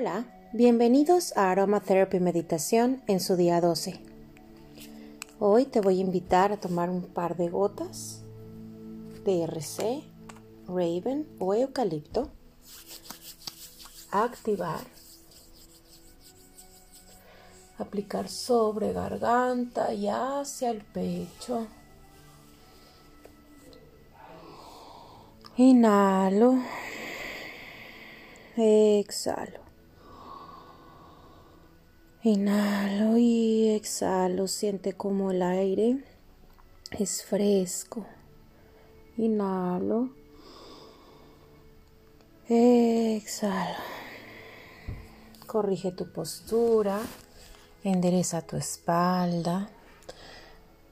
Hola, 0.00 0.26
bienvenidos 0.52 1.36
a 1.36 1.50
Aromatherapy 1.50 2.20
Meditación 2.20 3.02
en 3.08 3.18
su 3.18 3.34
día 3.34 3.60
12. 3.60 3.98
Hoy 5.40 5.64
te 5.64 5.80
voy 5.80 5.98
a 5.98 6.02
invitar 6.02 6.52
a 6.52 6.56
tomar 6.56 6.88
un 6.88 7.02
par 7.02 7.36
de 7.36 7.48
gotas 7.48 8.22
de 9.24 9.42
RC, 9.42 10.04
Raven 10.68 11.26
o 11.40 11.52
eucalipto, 11.52 12.30
activar, 14.12 14.78
aplicar 17.78 18.28
sobre 18.28 18.92
garganta 18.92 19.92
y 19.92 20.06
hacia 20.06 20.70
el 20.70 20.82
pecho. 20.82 21.66
Inhalo. 25.56 26.54
Exhalo. 28.56 29.67
Inhalo 32.28 33.16
y 33.16 33.70
exhalo. 33.70 34.48
Siente 34.48 34.92
como 34.92 35.30
el 35.30 35.40
aire 35.40 36.04
es 36.90 37.24
fresco. 37.24 38.04
Inhalo. 39.16 40.10
Exhalo. 42.46 43.78
Corrige 45.46 45.90
tu 45.92 46.12
postura. 46.12 47.00
Endereza 47.82 48.42
tu 48.42 48.58
espalda. 48.58 49.70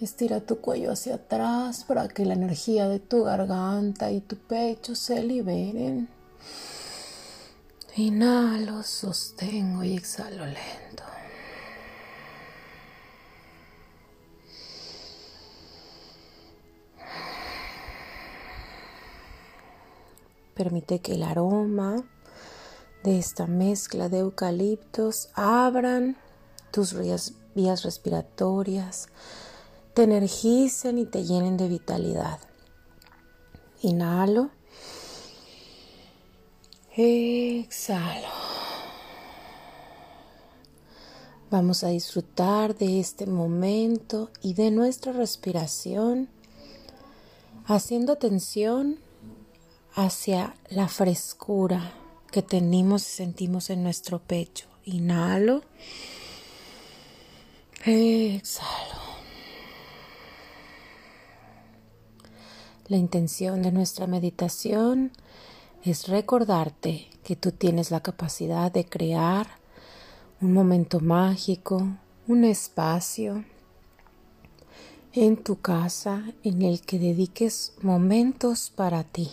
Estira 0.00 0.40
tu 0.40 0.62
cuello 0.62 0.92
hacia 0.92 1.16
atrás 1.16 1.84
para 1.84 2.08
que 2.08 2.24
la 2.24 2.32
energía 2.32 2.88
de 2.88 3.00
tu 3.00 3.24
garganta 3.24 4.10
y 4.10 4.22
tu 4.22 4.36
pecho 4.36 4.94
se 4.94 5.22
liberen. 5.22 6.08
Inhalo, 7.96 8.82
sostengo 8.82 9.84
y 9.84 9.94
exhalo 9.94 10.46
lento. 10.46 11.07
Permite 20.58 20.98
que 20.98 21.12
el 21.12 21.22
aroma 21.22 22.02
de 23.04 23.16
esta 23.16 23.46
mezcla 23.46 24.08
de 24.08 24.18
eucaliptos 24.18 25.28
abran 25.34 26.16
tus 26.72 26.96
vías 27.54 27.84
respiratorias, 27.84 29.06
te 29.94 30.02
energicen 30.02 30.98
y 30.98 31.06
te 31.06 31.22
llenen 31.22 31.56
de 31.56 31.68
vitalidad. 31.68 32.40
Inhalo. 33.82 34.50
Exhalo. 36.96 38.26
Vamos 41.52 41.84
a 41.84 41.90
disfrutar 41.90 42.76
de 42.76 42.98
este 42.98 43.26
momento 43.26 44.32
y 44.42 44.54
de 44.54 44.72
nuestra 44.72 45.12
respiración, 45.12 46.28
haciendo 47.64 48.12
atención 48.12 48.98
hacia 49.98 50.54
la 50.70 50.86
frescura 50.86 51.92
que 52.30 52.40
tenemos 52.40 53.02
y 53.02 53.10
sentimos 53.10 53.68
en 53.68 53.82
nuestro 53.82 54.20
pecho. 54.20 54.68
Inhalo. 54.84 55.62
Exhalo. 57.84 59.08
La 62.86 62.96
intención 62.96 63.60
de 63.62 63.72
nuestra 63.72 64.06
meditación 64.06 65.10
es 65.82 66.06
recordarte 66.06 67.10
que 67.24 67.34
tú 67.34 67.50
tienes 67.50 67.90
la 67.90 68.00
capacidad 68.00 68.70
de 68.70 68.84
crear 68.84 69.48
un 70.40 70.52
momento 70.52 71.00
mágico, 71.00 71.88
un 72.28 72.44
espacio 72.44 73.44
en 75.12 75.42
tu 75.42 75.60
casa 75.60 76.22
en 76.44 76.62
el 76.62 76.82
que 76.82 77.00
dediques 77.00 77.74
momentos 77.82 78.70
para 78.70 79.02
ti. 79.02 79.32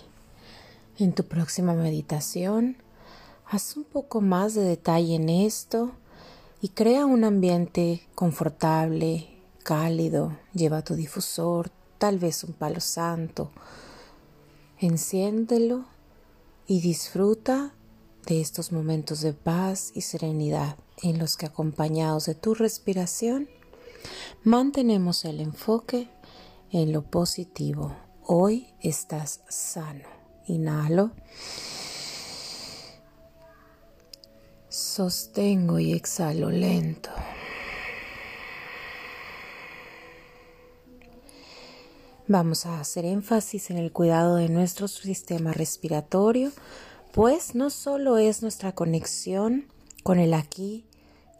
En 0.98 1.12
tu 1.12 1.26
próxima 1.26 1.74
meditación, 1.74 2.78
haz 3.46 3.76
un 3.76 3.84
poco 3.84 4.22
más 4.22 4.54
de 4.54 4.62
detalle 4.62 5.16
en 5.16 5.28
esto 5.28 5.92
y 6.62 6.70
crea 6.70 7.06
un 7.06 7.26
ambiente 7.26 8.08
confortable, 8.16 9.28
cálido. 9.64 10.38
Lleva 10.54 10.84
tu 10.84 10.96
difusor, 10.96 11.70
tal 11.98 12.18
vez 12.18 12.46
un 12.46 12.54
palo 12.54 12.80
santo. 12.80 13.52
Enciéndelo 14.80 15.84
y 16.66 16.80
disfruta 16.80 17.74
de 18.26 18.40
estos 18.40 18.72
momentos 18.72 19.20
de 19.20 19.34
paz 19.34 19.92
y 19.96 20.02
serenidad 20.02 20.78
en 21.04 21.20
los 21.20 21.36
que 21.36 21.46
acompañados 21.46 22.26
de 22.26 22.36
tu 22.36 22.54
respiración 22.54 23.50
mantenemos 24.46 25.26
el 25.26 25.42
enfoque 25.42 26.08
en 26.72 26.94
lo 26.94 27.02
positivo. 27.02 27.94
Hoy 28.24 28.68
estás 28.82 29.42
sano. 29.50 30.15
Inhalo. 30.48 31.12
Sostengo 34.70 35.80
y 35.80 35.94
exhalo 35.94 36.50
lento. 36.50 37.10
Vamos 42.28 42.66
a 42.66 42.80
hacer 42.80 43.06
énfasis 43.06 43.70
en 43.70 43.78
el 43.78 43.92
cuidado 43.92 44.38
de 44.38 44.50
nuestro 44.50 44.88
sistema 44.88 45.54
respiratorio, 45.54 46.52
pues 47.12 47.54
no 47.54 47.70
solo 47.70 48.18
es 48.18 48.42
nuestra 48.42 48.74
conexión 48.74 49.68
con 50.04 50.20
el 50.20 50.34
aquí 50.34 50.86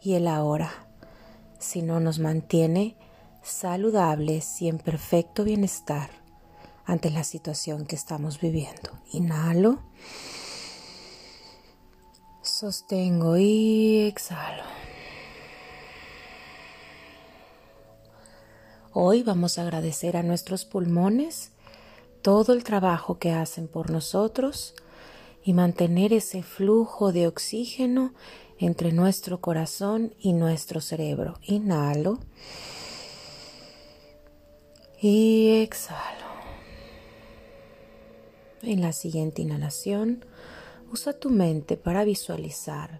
y 0.00 0.14
el 0.14 0.28
ahora, 0.28 0.70
sino 1.58 1.98
nos 1.98 2.18
mantiene 2.18 2.96
saludables 3.42 4.62
y 4.62 4.68
en 4.68 4.78
perfecto 4.78 5.44
bienestar 5.44 6.25
ante 6.86 7.10
la 7.10 7.24
situación 7.24 7.84
que 7.84 7.96
estamos 7.96 8.40
viviendo. 8.40 8.90
Inhalo, 9.12 9.80
sostengo 12.42 13.36
y 13.36 14.06
exhalo. 14.06 14.62
Hoy 18.92 19.22
vamos 19.22 19.58
a 19.58 19.62
agradecer 19.62 20.16
a 20.16 20.22
nuestros 20.22 20.64
pulmones 20.64 21.50
todo 22.22 22.54
el 22.54 22.64
trabajo 22.64 23.18
que 23.18 23.32
hacen 23.32 23.68
por 23.68 23.90
nosotros 23.90 24.74
y 25.44 25.52
mantener 25.52 26.12
ese 26.12 26.42
flujo 26.42 27.12
de 27.12 27.26
oxígeno 27.26 28.14
entre 28.58 28.92
nuestro 28.92 29.40
corazón 29.40 30.14
y 30.18 30.32
nuestro 30.32 30.80
cerebro. 30.80 31.34
Inhalo 31.42 32.18
y 35.00 35.60
exhalo. 35.62 36.25
En 38.66 38.80
la 38.80 38.92
siguiente 38.92 39.42
inhalación, 39.42 40.24
usa 40.90 41.12
tu 41.12 41.30
mente 41.30 41.76
para 41.76 42.02
visualizar 42.02 42.98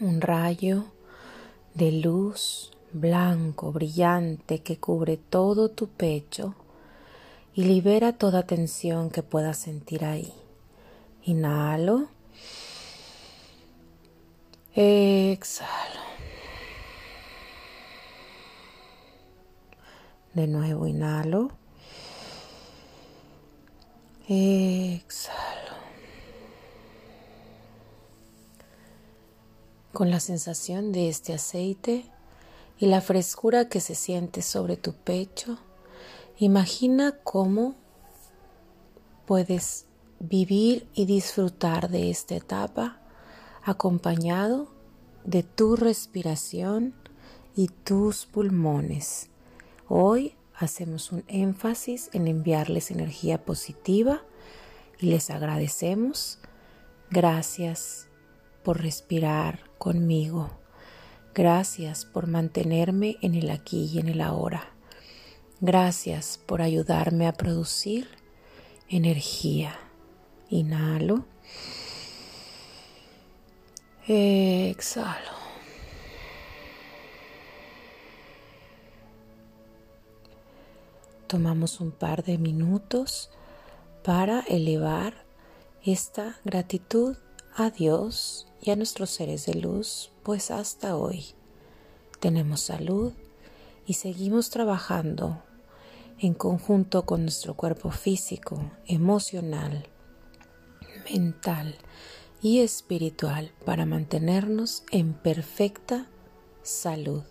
un 0.00 0.20
rayo 0.20 0.84
de 1.72 1.92
luz 1.92 2.70
blanco, 2.92 3.72
brillante, 3.72 4.58
que 4.58 4.76
cubre 4.76 5.16
todo 5.16 5.70
tu 5.70 5.88
pecho 5.88 6.54
y 7.54 7.64
libera 7.64 8.12
toda 8.12 8.42
tensión 8.42 9.08
que 9.08 9.22
puedas 9.22 9.56
sentir 9.56 10.04
ahí. 10.04 10.34
Inhalo. 11.22 12.08
Exhalo. 14.74 15.70
De 20.34 20.46
nuevo 20.46 20.86
inhalo. 20.86 21.63
Exhalo. 24.26 25.38
Con 29.92 30.10
la 30.10 30.20
sensación 30.20 30.92
de 30.92 31.08
este 31.08 31.34
aceite, 31.34 32.10
y 32.78 32.86
la 32.86 33.00
frescura 33.00 33.68
que 33.68 33.80
se 33.80 33.94
siente 33.94 34.42
sobre 34.42 34.76
tu 34.76 34.94
pecho, 34.94 35.58
imagina 36.38 37.16
cómo 37.22 37.74
puedes 39.26 39.86
vivir 40.18 40.88
y 40.94 41.04
disfrutar 41.04 41.88
de 41.88 42.10
esta 42.10 42.34
etapa 42.34 43.00
acompañado 43.62 44.68
de 45.24 45.42
tu 45.42 45.76
respiración 45.76 46.94
y 47.54 47.68
tus 47.68 48.26
pulmones. 48.26 49.28
Hoy 49.88 50.34
hacemos 50.56 51.12
un 51.12 51.24
énfasis 51.28 52.10
en 52.12 52.28
enviarles 52.28 52.90
energía 52.90 53.44
positiva 53.44 54.22
y 54.98 55.06
les 55.06 55.30
agradecemos. 55.30 56.38
Gracias 57.10 58.08
por 58.62 58.80
respirar 58.82 59.60
conmigo. 59.78 60.50
Gracias 61.34 62.04
por 62.04 62.26
mantenerme 62.26 63.16
en 63.20 63.34
el 63.34 63.50
aquí 63.50 63.90
y 63.92 63.98
en 63.98 64.08
el 64.08 64.20
ahora. 64.20 64.70
Gracias 65.60 66.38
por 66.46 66.62
ayudarme 66.62 67.26
a 67.26 67.32
producir 67.32 68.08
energía. 68.88 69.78
Inhalo. 70.48 71.24
Exhalo. 74.06 75.43
Tomamos 81.34 81.80
un 81.80 81.90
par 81.90 82.22
de 82.22 82.38
minutos 82.38 83.28
para 84.04 84.42
elevar 84.42 85.24
esta 85.82 86.36
gratitud 86.44 87.16
a 87.56 87.70
Dios 87.70 88.46
y 88.62 88.70
a 88.70 88.76
nuestros 88.76 89.10
seres 89.10 89.44
de 89.46 89.54
luz, 89.54 90.12
pues 90.22 90.52
hasta 90.52 90.96
hoy 90.96 91.24
tenemos 92.20 92.60
salud 92.60 93.14
y 93.84 93.94
seguimos 93.94 94.50
trabajando 94.50 95.42
en 96.20 96.34
conjunto 96.34 97.04
con 97.04 97.22
nuestro 97.22 97.54
cuerpo 97.54 97.90
físico, 97.90 98.70
emocional, 98.86 99.88
mental 101.10 101.74
y 102.42 102.60
espiritual 102.60 103.50
para 103.64 103.86
mantenernos 103.86 104.84
en 104.92 105.14
perfecta 105.14 106.06
salud 106.62 107.24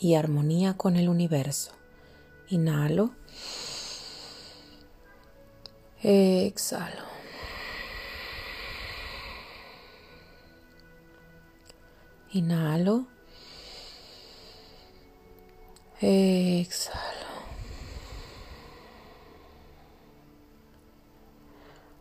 y 0.00 0.16
armonía 0.16 0.76
con 0.76 0.96
el 0.96 1.08
universo. 1.08 1.70
Inhalo. 2.48 3.14
Exhalo. 6.02 7.04
Inhalo. 12.32 13.06
Exhalo. 16.00 17.14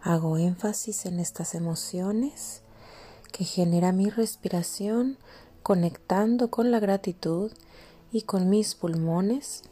Hago 0.02 0.38
énfasis 0.38 1.06
en 1.06 1.22
estas 1.22 1.56
emociones 1.56 2.62
que 3.32 3.46
genera 3.46 3.94
mi 3.94 4.10
respiración 4.10 5.18
conectando 5.64 6.50
con 6.52 6.72
la 6.72 6.82
gratitud 6.82 7.52
y 8.12 8.24
con 8.24 8.50
mis 8.50 8.76
pulmones 8.76 9.64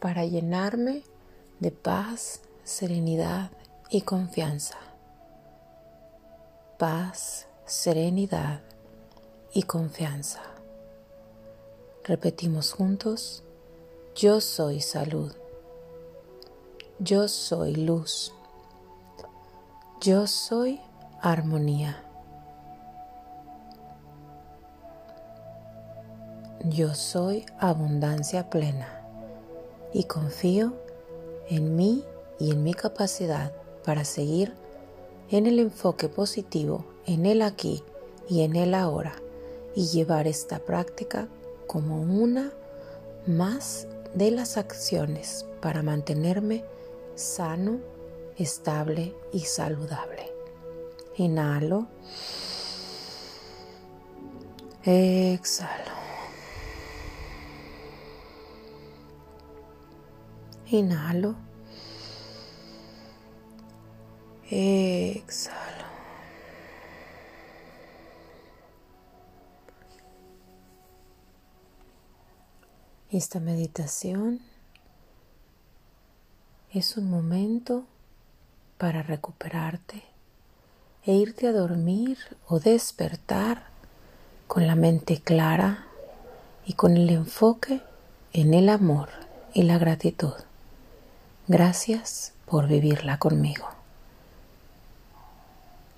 para 0.00 0.24
llenarme 0.24 1.02
de 1.60 1.70
paz, 1.70 2.40
serenidad 2.64 3.50
y 3.90 4.02
confianza. 4.02 4.76
Paz, 6.78 7.46
serenidad 7.66 8.60
y 9.52 9.64
confianza. 9.64 10.42
Repetimos 12.04 12.72
juntos, 12.72 13.42
yo 14.14 14.40
soy 14.40 14.80
salud, 14.80 15.34
yo 16.98 17.28
soy 17.28 17.74
luz. 17.74 18.32
Yo 20.00 20.28
soy 20.28 20.80
armonía. 21.20 22.04
Yo 26.64 26.94
soy 26.94 27.44
abundancia 27.58 28.48
plena 28.48 28.97
y 29.92 30.04
confío 30.04 30.74
en 31.48 31.76
mí 31.76 32.04
y 32.38 32.52
en 32.52 32.62
mi 32.62 32.74
capacidad 32.74 33.52
para 33.84 34.04
seguir 34.04 34.52
en 35.30 35.46
el 35.46 35.58
enfoque 35.58 36.08
positivo, 36.08 36.84
en 37.06 37.26
el 37.26 37.42
aquí 37.42 37.82
y 38.28 38.42
en 38.42 38.56
el 38.56 38.74
ahora 38.74 39.14
y 39.74 39.86
llevar 39.86 40.26
esta 40.26 40.58
práctica 40.58 41.28
como 41.66 42.00
una 42.00 42.52
más 43.26 43.86
de 44.14 44.30
las 44.30 44.56
acciones 44.56 45.44
para 45.60 45.82
mantenerme 45.82 46.64
sano 47.14 47.80
estable 48.36 49.14
y 49.32 49.40
saludable. 49.40 50.32
Inhalo. 51.16 51.88
Exhalo. 54.84 55.97
Inhalo. 60.70 61.34
Exhalo. 64.50 65.68
Esta 73.10 73.40
meditación 73.40 74.40
es 76.74 76.98
un 76.98 77.08
momento 77.08 77.84
para 78.76 79.02
recuperarte 79.02 80.02
e 81.04 81.14
irte 81.14 81.46
a 81.46 81.52
dormir 81.52 82.18
o 82.46 82.60
despertar 82.60 83.68
con 84.46 84.66
la 84.66 84.74
mente 84.74 85.22
clara 85.22 85.86
y 86.66 86.74
con 86.74 86.98
el 86.98 87.08
enfoque 87.08 87.80
en 88.34 88.52
el 88.52 88.68
amor 88.68 89.08
y 89.54 89.62
la 89.62 89.78
gratitud. 89.78 90.47
Gracias 91.48 92.34
por 92.44 92.68
vivirla 92.68 93.18
conmigo. 93.18 93.70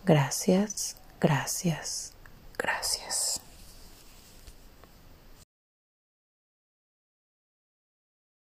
Gracias, 0.05 0.97
gracias, 1.21 2.13
gracias. 2.57 3.41